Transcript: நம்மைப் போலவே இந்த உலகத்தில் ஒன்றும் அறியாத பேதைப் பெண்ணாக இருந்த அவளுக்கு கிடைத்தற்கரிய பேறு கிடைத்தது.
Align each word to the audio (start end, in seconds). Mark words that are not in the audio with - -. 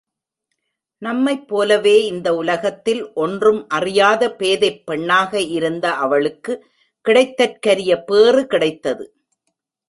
நம்மைப் 0.97 1.47
போலவே 1.47 2.05
இந்த 2.05 2.35
உலகத்தில் 2.35 3.13
ஒன்றும் 3.13 3.67
அறியாத 3.67 4.35
பேதைப் 4.39 4.85
பெண்ணாக 4.85 5.41
இருந்த 5.41 5.91
அவளுக்கு 5.91 6.65
கிடைத்தற்கரிய 7.05 8.03
பேறு 8.05 8.47
கிடைத்தது. 8.47 9.05